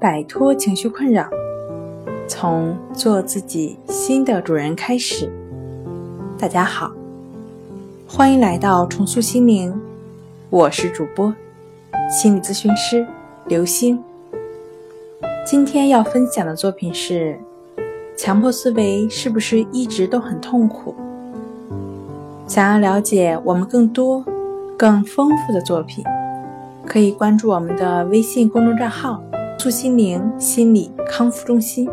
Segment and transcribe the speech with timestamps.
[0.00, 1.28] 摆脱情绪困扰，
[2.28, 5.28] 从做自己新的主人开始。
[6.38, 6.92] 大家好，
[8.06, 9.74] 欢迎来到重塑心灵，
[10.50, 11.34] 我是主播
[12.08, 13.04] 心理咨询师
[13.46, 14.00] 刘星。
[15.44, 17.36] 今天要分享的作品是：
[18.16, 20.94] 强迫思维是不是一直都很痛苦？
[22.46, 24.24] 想要了解我们更多、
[24.76, 26.04] 更丰富的作品。
[26.86, 29.20] 可以关注我们的微信公众账号
[29.58, 31.88] “素心灵心理康复中心”。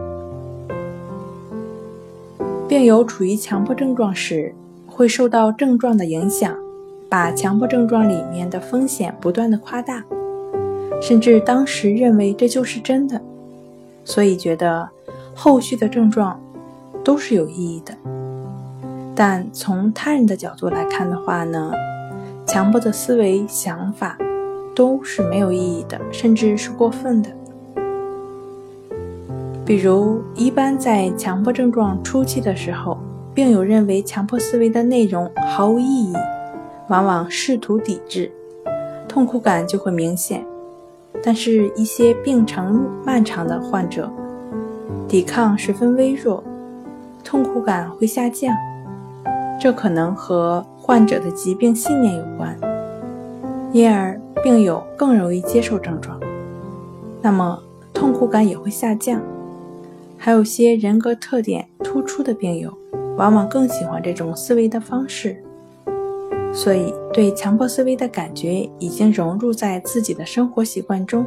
[2.70, 4.54] 病友处于强迫症状时，
[4.86, 6.56] 会受到症状的影响，
[7.10, 10.04] 把强迫症状里面的风险不断的夸大，
[11.02, 13.20] 甚至当时认为这就是真的，
[14.04, 14.88] 所以觉得
[15.34, 16.40] 后续的症状
[17.04, 17.96] 都是有意义的。
[19.16, 21.72] 但从他人的角度来看的话呢，
[22.46, 24.16] 强迫的思维想法。
[24.76, 27.30] 都是没有意义的，甚至是过分的。
[29.66, 32.98] 比如，一般在强迫症状初期的时候，
[33.34, 36.14] 病友认为强迫思维的内容毫无意义，
[36.88, 38.32] 往往试图抵制，
[39.08, 40.46] 痛苦感就会明显。
[41.24, 44.08] 但是，一些病程漫长的患者，
[45.08, 46.44] 抵抗十分微弱，
[47.24, 48.56] 痛苦感会下降，
[49.60, 52.56] 这可能和患者的疾病信念有关，
[53.72, 54.20] 因而。
[54.44, 56.20] 病友更容易接受症状，
[57.20, 57.58] 那么
[57.92, 59.20] 痛苦感也会下降。
[60.18, 62.74] 还有些人格特点突出的病友，
[63.18, 65.38] 往往更喜欢这种思维的方式，
[66.54, 71.26] 所以对强迫思维的感觉已经融入在自己的生活习惯中，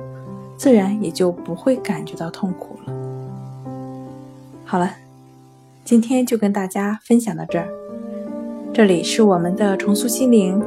[0.56, 2.92] 自然也就不会感觉到痛苦了。
[4.64, 4.90] 好了，
[5.84, 7.68] 今天就跟大家分享到这儿。
[8.72, 10.60] 这里是我们的重塑心灵。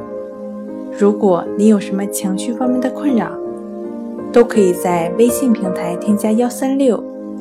[0.98, 3.30] 如果你有什么情绪方面的困扰，
[4.32, 7.02] 都可以在微信平台添加幺三六